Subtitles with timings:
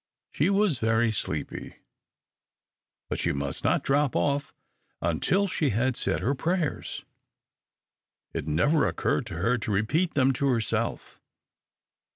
[0.31, 1.75] She was very sleepy,
[3.07, 4.51] but she must not drop off
[4.99, 7.05] until she had said her prayers.
[8.33, 11.21] It never occurred to her to repeat them to herself.